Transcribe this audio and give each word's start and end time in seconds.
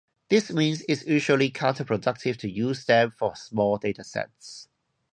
This 0.29 0.49
means 0.49 0.83
it's 0.89 1.05
usually 1.05 1.51
counter-productive 1.51 2.35
to 2.39 2.49
use 2.49 2.85
them 2.85 3.11
for 3.11 3.35
small 3.35 3.77
datasets. 3.79 4.67